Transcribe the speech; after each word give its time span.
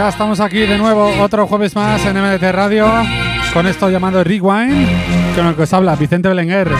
Ya 0.00 0.08
estamos 0.08 0.40
aquí 0.40 0.60
de 0.60 0.78
nuevo 0.78 1.12
otro 1.20 1.46
jueves 1.46 1.76
más 1.76 2.02
en 2.06 2.16
MDT 2.16 2.52
Radio 2.52 2.90
con 3.52 3.66
esto 3.66 3.90
llamado 3.90 4.24
Rewind, 4.24 4.88
con 5.36 5.46
el 5.46 5.54
que 5.54 5.64
os 5.64 5.72
habla 5.74 5.94
Vicente 5.94 6.26
Belenguer. 6.26 6.70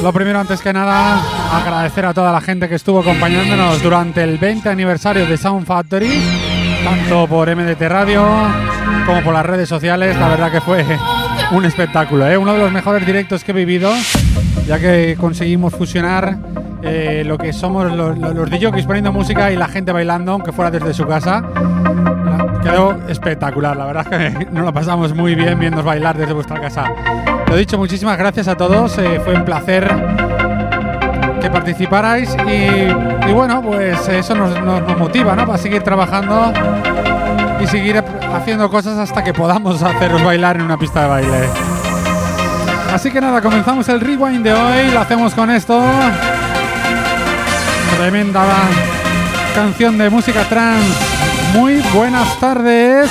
Lo 0.00 0.12
primero, 0.12 0.38
antes 0.38 0.60
que 0.60 0.72
nada, 0.72 1.20
agradecer 1.52 2.06
a 2.06 2.14
toda 2.14 2.30
la 2.30 2.40
gente 2.40 2.68
que 2.68 2.76
estuvo 2.76 3.00
acompañándonos 3.00 3.82
durante 3.82 4.22
el 4.22 4.38
20 4.38 4.68
aniversario 4.68 5.26
de 5.26 5.36
Sound 5.36 5.66
Factory, 5.66 6.22
tanto 6.84 7.26
por 7.26 7.52
MDT 7.52 7.82
Radio 7.88 8.24
como 9.04 9.22
por 9.22 9.34
las 9.34 9.44
redes 9.44 9.68
sociales. 9.68 10.16
La 10.16 10.28
verdad 10.28 10.52
que 10.52 10.60
fue 10.60 10.86
un 11.50 11.64
espectáculo, 11.64 12.30
¿eh? 12.30 12.36
uno 12.36 12.52
de 12.52 12.60
los 12.60 12.70
mejores 12.70 13.04
directos 13.04 13.42
que 13.42 13.50
he 13.50 13.54
vivido, 13.56 13.92
ya 14.68 14.78
que 14.78 15.16
conseguimos 15.18 15.74
fusionar 15.74 16.61
eh, 16.82 17.22
lo 17.24 17.38
que 17.38 17.52
somos 17.52 17.92
los, 17.92 18.18
los, 18.18 18.34
los 18.34 18.50
DJs 18.50 18.86
poniendo 18.86 19.12
música 19.12 19.50
y 19.52 19.56
la 19.56 19.68
gente 19.68 19.92
bailando, 19.92 20.32
aunque 20.32 20.52
fuera 20.52 20.70
desde 20.70 20.92
su 20.94 21.06
casa. 21.06 21.42
Quedó 22.62 22.96
espectacular, 23.08 23.76
la 23.76 23.86
verdad 23.86 24.06
que 24.06 24.48
nos 24.52 24.64
lo 24.64 24.72
pasamos 24.72 25.14
muy 25.14 25.34
bien 25.34 25.58
viéndonos 25.58 25.84
bailar 25.84 26.16
desde 26.16 26.32
vuestra 26.32 26.60
casa. 26.60 26.84
Lo 27.46 27.56
dicho, 27.56 27.76
muchísimas 27.78 28.16
gracias 28.18 28.48
a 28.48 28.56
todos, 28.56 28.96
eh, 28.98 29.20
fue 29.24 29.34
un 29.34 29.44
placer 29.44 29.88
que 31.40 31.50
participarais 31.50 32.34
y, 32.46 33.32
bueno, 33.32 33.62
pues 33.62 34.08
eso 34.08 34.34
nos, 34.34 34.60
nos, 34.62 34.96
motiva 34.96 35.34
¿no? 35.34 35.44
para 35.44 35.58
seguir 35.58 35.82
trabajando 35.82 36.52
y 37.60 37.66
seguir 37.66 38.02
haciendo 38.32 38.70
cosas 38.70 38.96
hasta 38.96 39.24
que 39.24 39.34
podamos 39.34 39.82
haceros 39.82 40.22
bailar 40.24 40.56
en 40.56 40.62
una 40.62 40.78
pista 40.78 41.02
de 41.02 41.08
baile. 41.08 41.48
Así 42.92 43.10
que 43.10 43.20
nada, 43.20 43.40
comenzamos 43.40 43.88
el 43.88 44.00
rewind 44.00 44.44
de 44.44 44.52
hoy, 44.52 44.90
lo 44.92 45.00
hacemos 45.00 45.34
con 45.34 45.50
esto. 45.50 45.82
Tremenda 47.96 48.44
canción 49.54 49.98
de 49.98 50.10
música 50.10 50.48
trans. 50.48 50.84
Muy 51.54 51.80
buenas 51.94 52.38
tardes. 52.40 53.10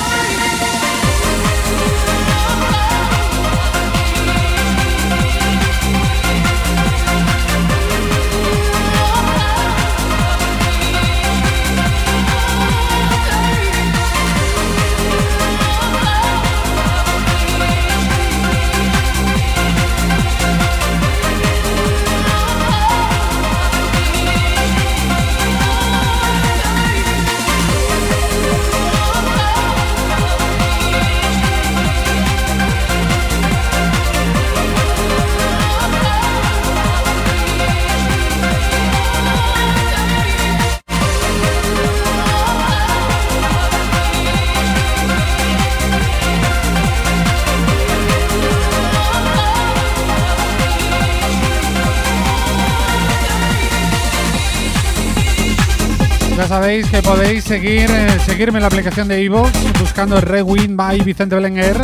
Que 56.80 57.02
podéis 57.02 57.44
seguir 57.44 57.90
eh, 57.90 58.18
seguirme 58.24 58.56
en 58.56 58.62
la 58.62 58.68
aplicación 58.68 59.06
de 59.06 59.22
iVoox 59.24 59.50
buscando 59.78 60.18
Rewind 60.22 60.74
by 60.74 61.00
Vicente 61.00 61.34
Belenguer, 61.34 61.76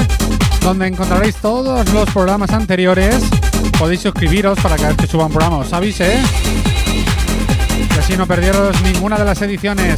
donde 0.62 0.86
encontraréis 0.86 1.36
todos 1.36 1.86
los 1.92 2.08
programas 2.10 2.50
anteriores. 2.52 3.22
Podéis 3.78 4.00
suscribiros 4.00 4.58
para 4.60 4.76
cada 4.76 4.88
vez 4.88 4.96
que 4.96 5.06
suba 5.06 5.26
un 5.26 5.32
programa 5.32 5.58
os 5.58 5.72
avise. 5.74 6.22
Y 7.94 7.98
así 7.98 8.16
no 8.16 8.26
perderos 8.26 8.80
ninguna 8.80 9.18
de 9.18 9.26
las 9.26 9.42
ediciones. 9.42 9.96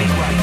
Rewind. 0.00 0.39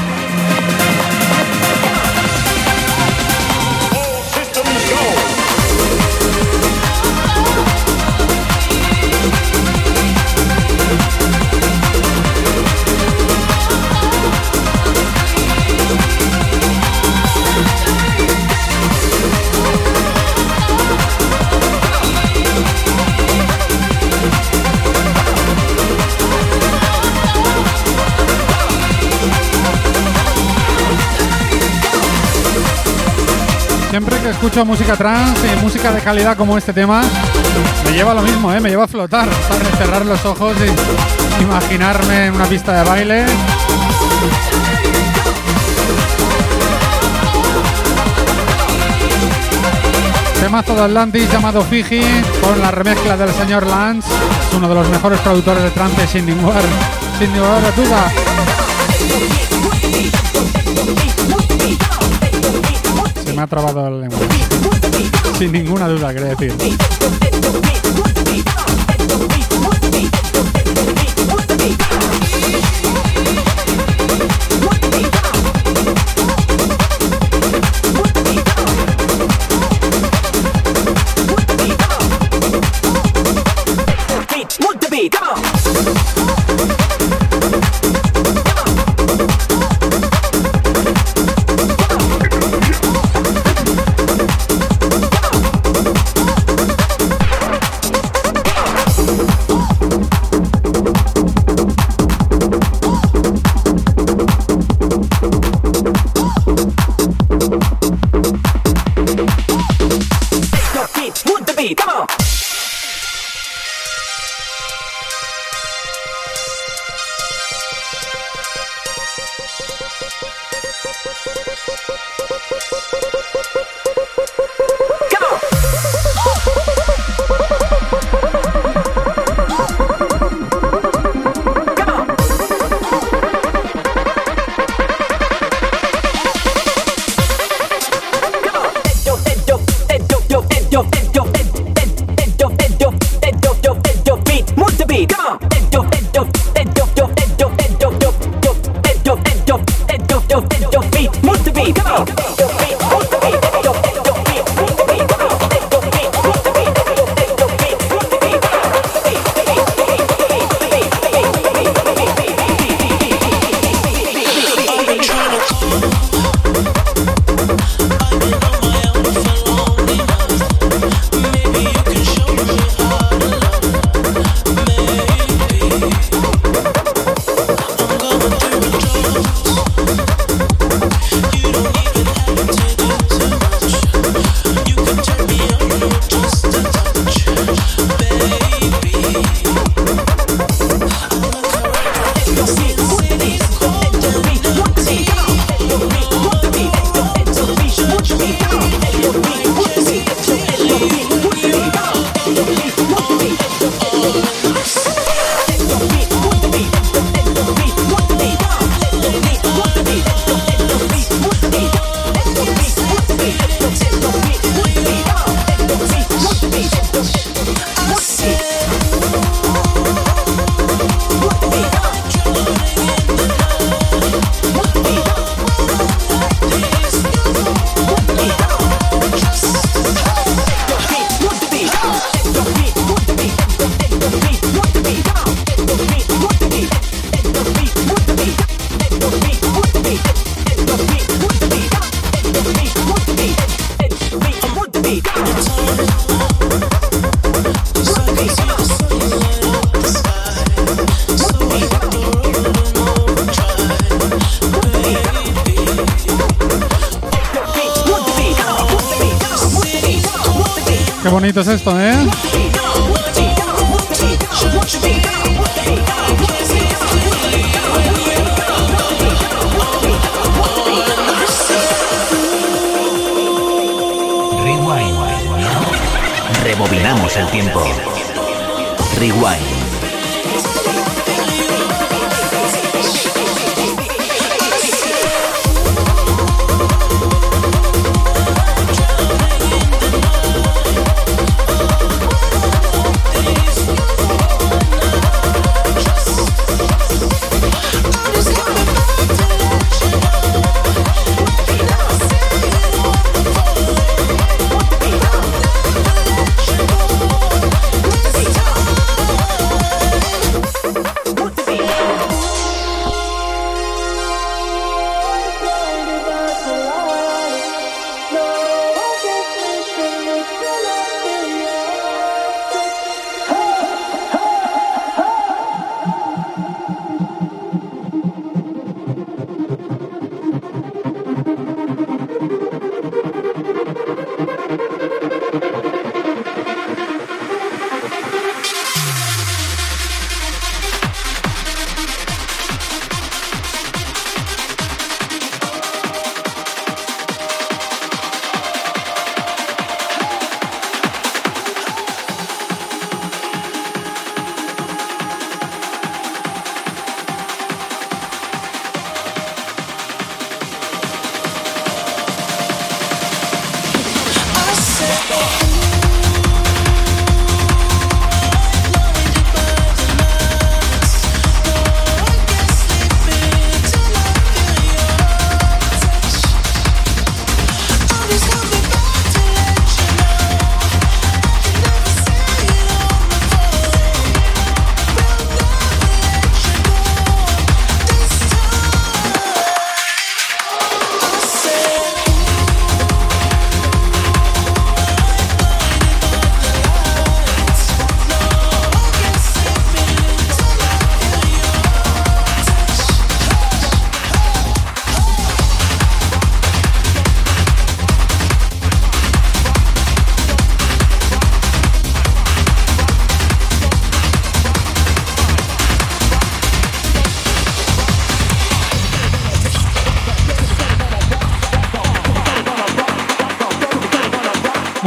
Escucho 34.48 34.64
música 34.64 34.96
trans 34.96 35.38
y 35.44 35.62
música 35.62 35.92
de 35.92 36.00
calidad 36.00 36.34
como 36.34 36.56
este 36.56 36.72
tema, 36.72 37.02
me 37.84 37.92
lleva 37.92 38.14
lo 38.14 38.22
mismo, 38.22 38.50
¿eh? 38.50 38.58
me 38.60 38.70
lleva 38.70 38.84
a 38.84 38.88
flotar, 38.88 39.28
¿sabes? 39.46 39.68
cerrar 39.76 40.06
los 40.06 40.24
ojos 40.24 40.56
y 40.58 41.42
imaginarme 41.42 42.26
en 42.26 42.34
una 42.34 42.46
pista 42.46 42.72
de 42.72 42.88
baile. 42.88 43.26
Temazo 50.40 50.74
de 50.74 50.80
Atlantis 50.80 51.30
llamado 51.30 51.60
Fiji 51.64 52.00
con 52.40 52.58
la 52.58 52.70
remezcla 52.70 53.18
del 53.18 53.34
señor 53.34 53.66
Lance, 53.66 54.08
es 54.08 54.54
uno 54.56 54.66
de 54.66 54.74
los 54.76 54.88
mejores 54.88 55.20
productores 55.20 55.62
de 55.62 55.70
trance 55.72 56.06
sin 56.06 56.24
ninguna, 56.24 56.60
sin 57.18 57.30
ninguna 57.34 57.70
duda. 57.76 58.27
Me 63.38 63.44
ha 63.44 63.46
trabado 63.46 63.88
la 63.88 63.98
lengua. 63.98 64.18
Sin 65.38 65.52
ninguna 65.52 65.86
duda, 65.86 66.12
quería 66.12 66.34
decir. 66.34 66.52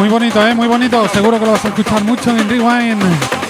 Muy 0.02 0.10
bonito, 0.10 0.42
¿eh? 0.48 0.56
Muy 0.56 0.68
bonito. 0.68 1.08
Seguro 1.10 1.40
que 1.40 1.46
lo 1.46 1.52
vas 1.52 1.64
a 1.64 1.68
escuchar 1.68 2.04
mucho 2.04 2.36
en 2.36 2.50
Rewind. 2.50 3.41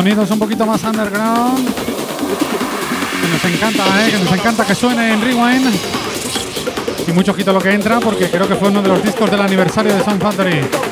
Sonidos 0.00 0.30
un 0.30 0.38
poquito 0.38 0.64
más 0.64 0.82
underground. 0.82 1.68
Que 3.20 3.28
nos 3.28 3.44
encanta, 3.44 3.84
¿eh? 4.02 4.10
que 4.10 4.18
nos 4.18 4.32
encanta 4.32 4.64
que 4.64 4.74
suene 4.74 5.12
en 5.12 5.20
Rewind. 5.20 5.74
Y 7.06 7.12
mucho 7.12 7.32
ojito 7.32 7.52
lo 7.52 7.60
que 7.60 7.70
entra 7.74 8.00
porque 8.00 8.30
creo 8.30 8.48
que 8.48 8.54
fue 8.54 8.70
uno 8.70 8.80
de 8.80 8.88
los 8.88 9.02
discos 9.02 9.30
del 9.30 9.42
aniversario 9.42 9.94
de 9.94 10.02
Sound 10.02 10.22
Factory. 10.22 10.89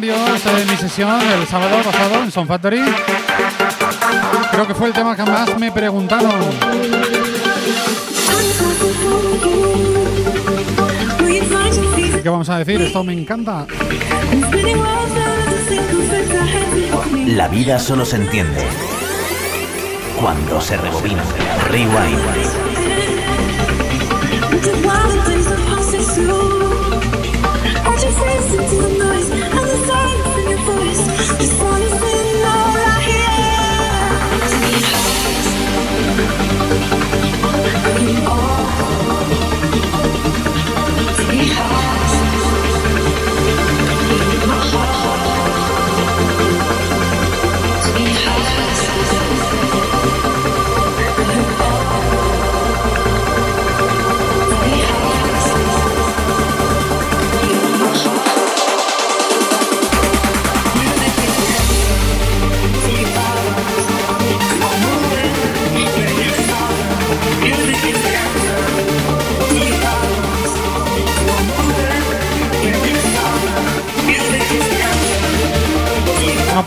Comentarios 0.00 0.56
de 0.56 0.64
mi 0.64 0.76
sesión 0.78 1.20
el 1.20 1.46
sábado 1.46 1.82
pasado 1.82 2.22
en 2.22 2.30
Son 2.30 2.46
Factory, 2.46 2.80
creo 4.50 4.66
que 4.66 4.74
fue 4.74 4.88
el 4.88 4.94
tema 4.94 5.14
que 5.14 5.22
más 5.24 5.58
me 5.58 5.70
preguntaron. 5.70 6.40
¿Qué 12.22 12.28
vamos 12.28 12.48
a 12.48 12.58
decir? 12.58 12.80
Esto 12.80 13.04
me 13.04 13.12
encanta. 13.12 13.66
La 17.26 17.48
vida 17.48 17.78
solo 17.78 18.04
se 18.04 18.16
entiende 18.16 18.66
cuando 20.18 20.60
se 20.60 20.76
rebobina. 20.76 21.22
Rewind. 21.68 22.60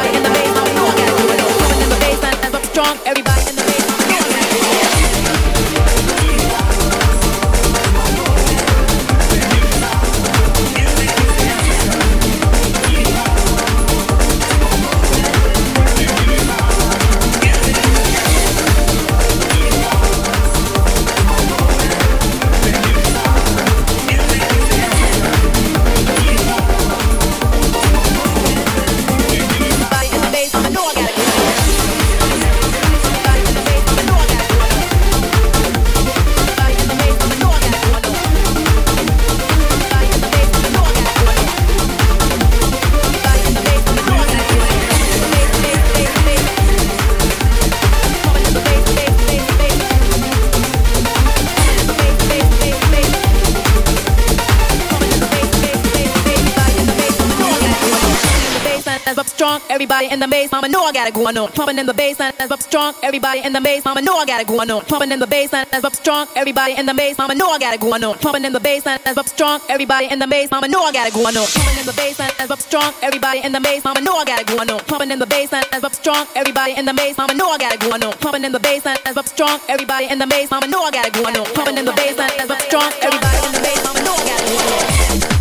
That's 59.06 59.18
up 59.18 59.28
strong. 59.28 59.62
Everybody 59.70 60.10
in 60.10 60.20
the 60.20 60.28
bass, 60.28 60.52
mama 60.52 60.68
know 60.68 60.84
I 60.84 60.92
got 60.92 61.08
it 61.08 61.14
going 61.14 61.38
on. 61.38 61.52
Pumping 61.52 61.78
in 61.78 61.86
the 61.86 61.94
bass 61.94 62.18
that's 62.18 62.52
up 62.52 62.62
strong. 62.62 62.94
Everybody 63.04 63.42
in 63.42 63.54
the 63.54 63.62
bass, 63.62 63.86
mama 63.86 64.02
know 64.02 64.18
I 64.18 64.26
got 64.26 64.42
it 64.42 64.48
going 64.48 64.70
on. 64.72 64.84
Pumping 64.86 65.12
in 65.12 65.20
the 65.20 65.28
bass 65.28 65.52
line, 65.54 65.66
that's 65.72 65.84
up 65.86 65.96
strong. 65.96 66.28
Everybody 66.36 66.76
in 66.76 66.86
the 66.86 66.94
bass, 66.94 67.18
mama 67.18 67.36
know 67.36 67.50
I 67.50 67.60
got 67.60 67.74
it 67.74 67.82
going 67.82 68.04
on. 68.04 68.18
Pumping 68.18 68.46
in 68.46 68.54
the 68.54 68.60
bass 68.60 68.86
line, 68.86 69.00
that's 69.04 69.18
up 69.18 69.28
strong. 69.28 69.60
Everybody 69.70 70.08
in 70.10 70.20
the 70.20 70.28
bass, 70.28 70.52
mama 70.52 70.68
know 70.68 70.84
I 70.84 70.92
got 70.92 71.08
it 71.08 71.14
going 71.14 71.36
on. 71.38 71.48
Pumping 71.48 71.80
in 71.80 71.86
the 71.86 71.94
bass 71.94 72.20
line, 72.20 72.32
that's 72.38 72.52
up 72.52 72.60
strong. 72.60 72.94
Everybody 73.02 73.42
in 73.44 73.52
the 73.52 73.60
bass, 73.60 73.84
mama 73.84 74.02
know 74.02 74.16
I 74.18 74.26
got 74.26 74.42
it 74.42 74.48
going 74.48 74.70
on. 74.70 74.80
Pumping 74.82 75.12
in 75.12 75.20
the 75.20 75.26
bass 75.26 75.52
line, 75.52 75.64
that's 75.72 75.84
up 75.84 75.94
strong. 75.94 76.28
Everybody 76.36 76.74
in 76.78 76.86
the 76.86 76.94
bass, 76.94 77.18
mama 77.18 77.34
know 77.34 77.50
I 77.50 77.58
got 77.58 77.74
it 77.74 77.80
going 77.80 78.04
on. 78.04 78.14
Pumping 78.18 78.44
in 78.44 78.52
the 78.52 78.60
bass 78.60 78.86
line, 78.86 78.98
that's 79.04 79.18
up 79.18 79.28
strong. 79.28 79.60
Everybody 79.70 80.08
in 80.10 80.20
the 80.20 80.28
bass, 80.28 80.52
mama 80.52 80.68
know 80.68 80.84
I 80.84 80.92
got 80.92 81.08
it 81.08 81.14
going 81.14 81.36
on. 81.38 81.46
Pumping 81.54 81.78
in 81.78 81.86
the 81.86 81.94
bass 81.94 82.16
that's 82.16 82.50
up 82.50 82.62
strong. 82.62 82.92
Everybody 83.02 83.46
in 83.48 83.54
the 83.54 83.62
bass, 83.62 83.84
mama 83.84 84.00
know 84.04 84.14
I 84.14 84.26
got 84.26 84.40
it 84.42 85.22
going 85.22 85.30
on. 85.30 85.33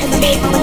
Sonido 0.00 0.61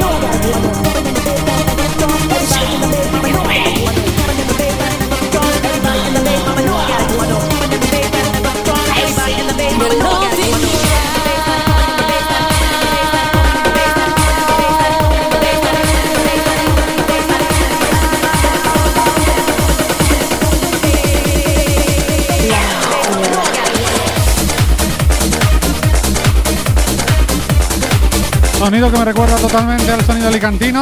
que 28.92 28.98
me 28.98 29.06
recuerda 29.06 29.36
totalmente 29.38 29.92
al 29.92 30.04
sonido 30.06 30.30
alicantino. 30.30 30.82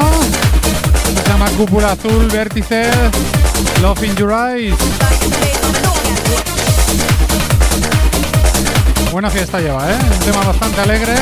Se 1.23 1.29
llama 1.29 1.49
Cúpula 1.51 1.91
Azul, 1.91 2.27
Vértices, 2.27 2.95
Love 3.81 4.03
in 4.03 4.15
Your 4.15 4.31
Eyes. 4.31 4.75
Buena 9.11 9.29
fiesta 9.29 9.59
lleva, 9.59 9.89
¿eh? 9.91 9.97
Un 10.11 10.19
tema 10.19 10.45
bastante 10.45 10.81
alegre. 10.81 11.15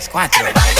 tres, 0.00 0.08
cuatro. 0.08 0.40
Everybody. 0.40 0.79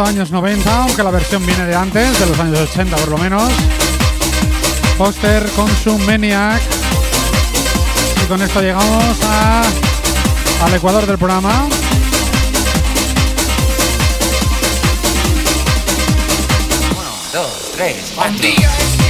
Años 0.00 0.30
90, 0.30 0.82
aunque 0.82 1.02
la 1.02 1.10
versión 1.10 1.44
viene 1.44 1.64
de 1.66 1.74
antes, 1.74 2.18
de 2.20 2.26
los 2.26 2.38
años 2.38 2.60
80 2.60 2.96
por 2.96 3.08
lo 3.08 3.18
menos. 3.18 3.50
Poster 4.96 5.44
Consum 5.56 6.00
Maniac. 6.06 6.60
Y 8.22 8.26
con 8.26 8.40
esto 8.42 8.60
llegamos 8.60 9.16
a, 9.24 9.62
al 10.64 10.74
ecuador 10.74 11.06
del 11.06 11.18
programa. 11.18 11.66
Uno, 16.90 17.10
dos, 17.32 17.72
tres, 17.74 18.12
cuatro. 18.14 19.07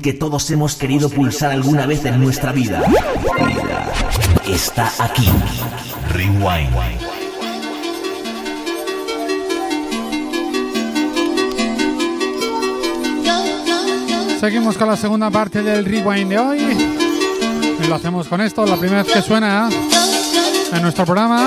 Que 0.00 0.12
todos 0.12 0.50
hemos 0.50 0.74
querido 0.74 1.08
pulsar 1.08 1.50
alguna 1.50 1.86
vez 1.86 2.04
en 2.04 2.20
nuestra 2.20 2.52
vida. 2.52 2.82
Está 4.46 4.90
aquí. 4.98 5.28
Rewind. 6.10 7.04
Seguimos 14.40 14.76
con 14.76 14.88
la 14.88 14.96
segunda 14.96 15.30
parte 15.30 15.62
del 15.62 15.84
rewind 15.84 16.28
de 16.28 16.38
hoy. 16.38 16.58
Y 17.82 17.86
lo 17.86 17.94
hacemos 17.94 18.28
con 18.28 18.40
esto, 18.40 18.66
la 18.66 18.76
primera 18.76 19.02
vez 19.02 19.12
que 19.12 19.22
suena 19.22 19.68
en 20.72 20.82
nuestro 20.82 21.04
programa. 21.04 21.46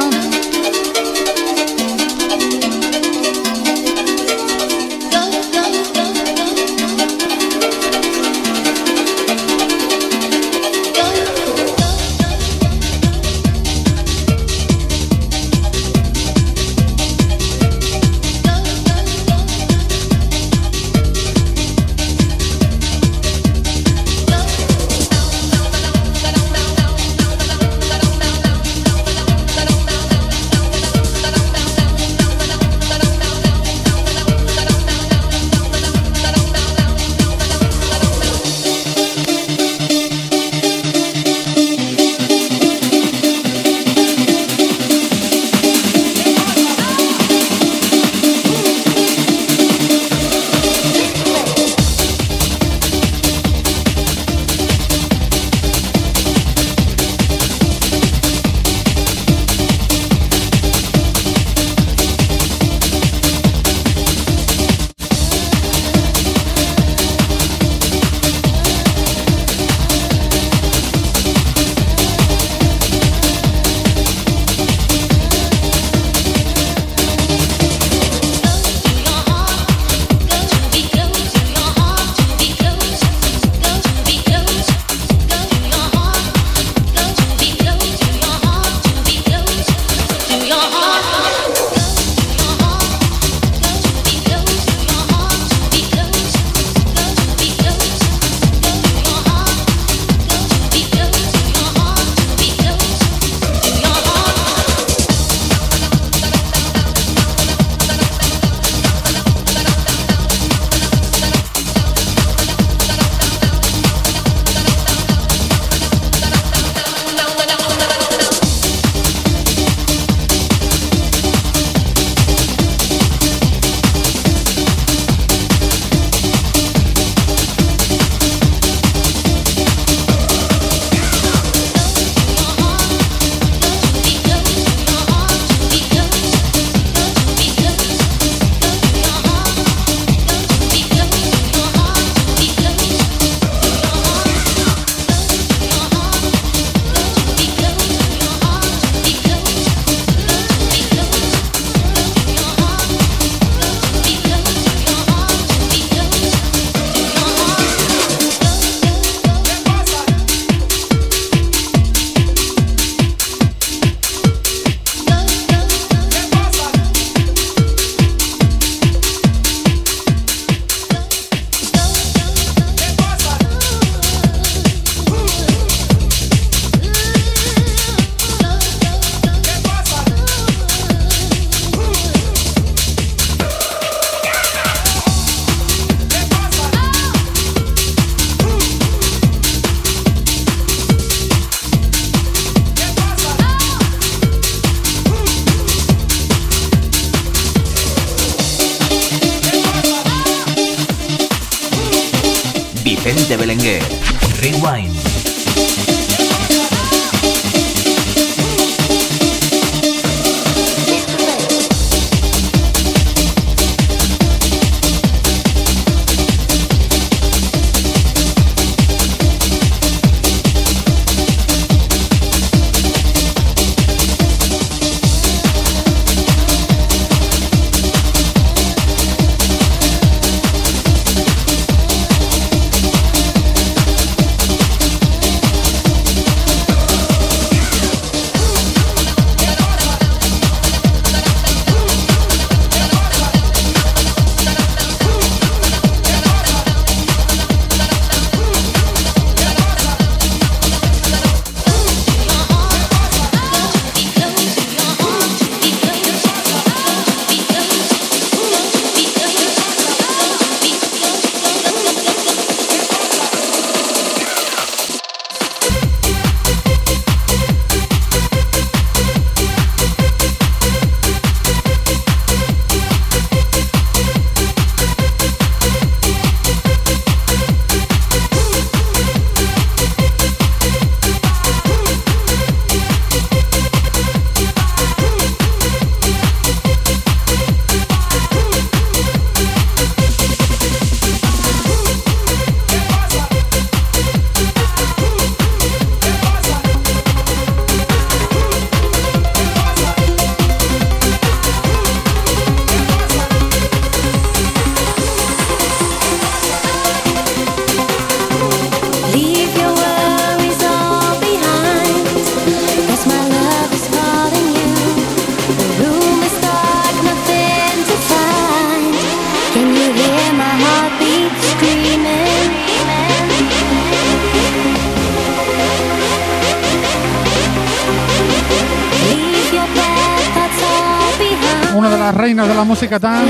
Tan 332.87 333.27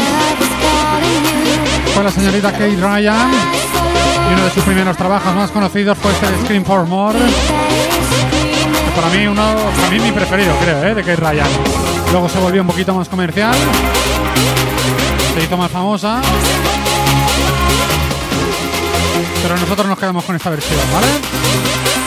fue 1.95 2.03
la 2.03 2.11
señorita 2.11 2.51
Kate 2.51 2.77
Ryan 2.79 3.31
y 4.29 4.33
uno 4.33 4.43
de 4.45 4.51
sus 4.51 4.63
primeros 4.63 4.95
trabajos 4.95 5.33
más 5.33 5.49
conocidos 5.49 5.97
fue 5.97 6.11
este 6.11 6.27
Scream 6.43 6.63
for 6.63 6.85
More. 6.85 7.17
Para 8.95 9.09
mí 9.09 9.25
uno, 9.25 9.55
para 9.75 9.89
mí 9.89 9.99
mi 9.99 10.11
preferido 10.11 10.55
creo, 10.61 10.83
¿eh? 10.83 10.93
de 10.93 11.01
Kate 11.01 11.15
Ryan. 11.15 11.47
Luego 12.11 12.29
se 12.29 12.39
volvió 12.39 12.61
un 12.61 12.67
poquito 12.67 12.93
más 12.93 13.09
comercial, 13.09 13.55
se 15.33 15.43
hizo 15.43 15.57
más 15.57 15.71
famosa. 15.71 16.21
Pero 19.41 19.57
nosotros 19.57 19.87
nos 19.87 19.97
quedamos 19.97 20.23
con 20.23 20.35
esta 20.35 20.51
versión, 20.51 20.79
¿vale? 20.93 22.06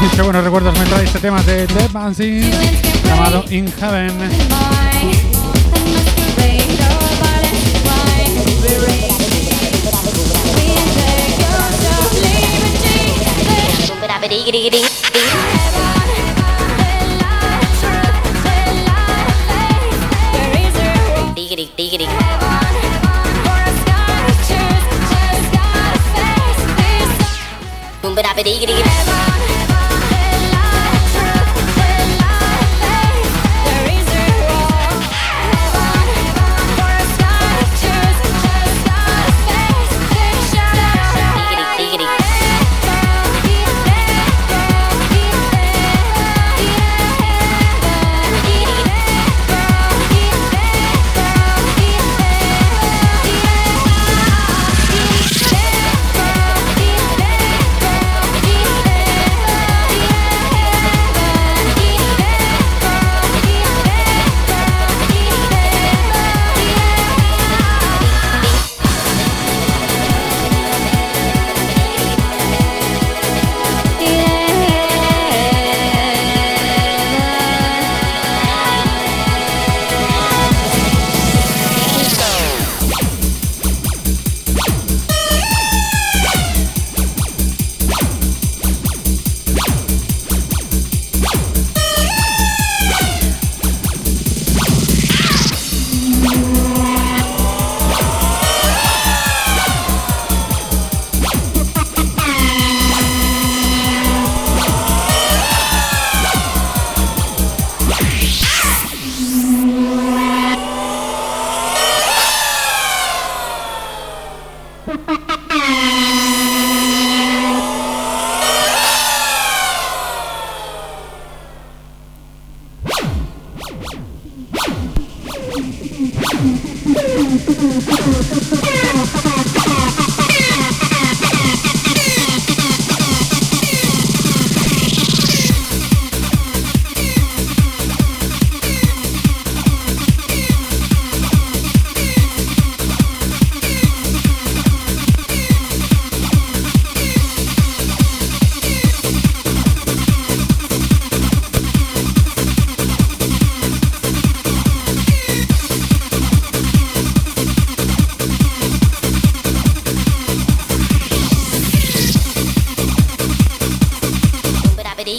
Qué 0.00 0.22
buenos 0.22 0.42
recuerdos 0.42 0.78
me 0.78 0.86
trae 0.86 1.04
este 1.04 1.20
tema 1.20 1.42
de 1.42 1.66
Dead 1.66 1.90
Banshee 1.92 2.50
llamado 3.04 3.44
In 3.50 3.70
Heaven. 3.70 4.10
Boom, 28.02 28.89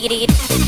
it. 0.04 0.61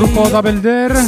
Grupo 0.00 0.30
da 0.30 0.40
Belder 0.40 0.99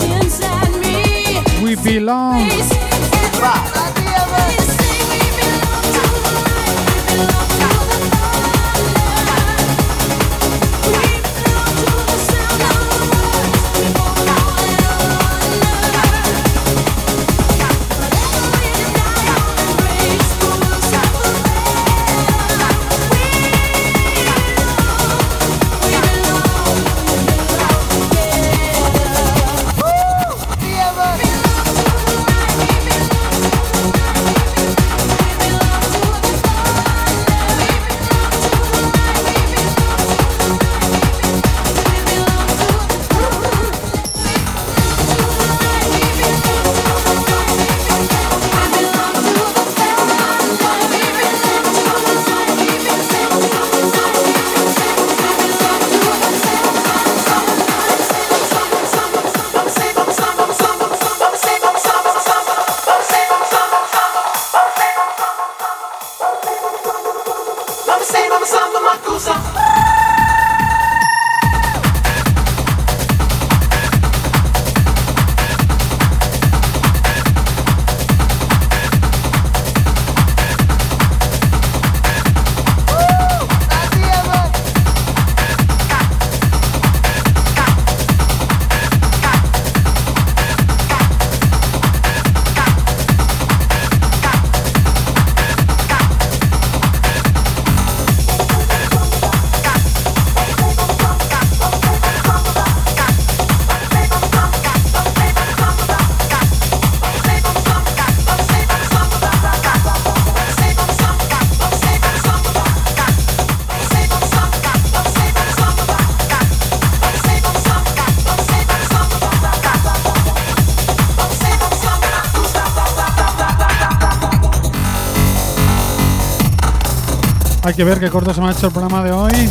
Hay 127.73 127.77
que 127.77 127.85
ver 127.85 127.99
qué 127.99 128.11
corto 128.11 128.35
se 128.35 128.41
me 128.43 128.49
ha 128.49 128.51
hecho 128.51 128.67
el 128.67 128.73
programa 128.73 129.03
de 129.03 129.13
hoy. 129.13 129.51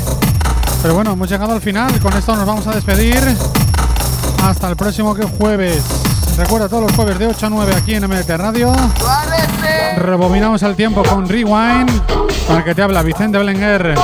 Pero 0.84 0.94
bueno, 0.94 1.14
hemos 1.14 1.28
llegado 1.28 1.54
al 1.54 1.60
final. 1.60 2.00
Con 2.00 2.14
esto 2.14 2.36
nos 2.36 2.46
vamos 2.46 2.68
a 2.68 2.72
despedir. 2.74 3.18
Hasta 4.44 4.70
el 4.70 4.76
próximo 4.76 5.16
que 5.16 5.24
jueves. 5.24 5.84
Recuerda 6.38 6.70
todos 6.70 6.84
los 6.84 6.92
jueves 6.92 7.18
de 7.18 7.26
8 7.26 7.48
a 7.48 7.50
9 7.50 7.74
aquí 7.76 7.96
en 7.96 8.08
MDT 8.08 8.30
Radio. 8.38 8.76
Rebobinamos 9.98 10.62
el 10.62 10.76
tiempo 10.76 11.02
con 11.02 11.28
Rewind. 11.28 11.90
Con 12.46 12.58
el 12.58 12.64
que 12.64 12.76
te 12.76 12.84
habla 12.84 13.02
Vicente 13.02 13.40
Belenguer. 13.40 13.96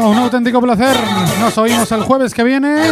Un 0.00 0.16
auténtico 0.18 0.60
placer. 0.60 0.96
Nos 1.40 1.56
oímos 1.58 1.90
el 1.92 2.02
jueves 2.02 2.32
que 2.34 2.44
viene. 2.44 2.90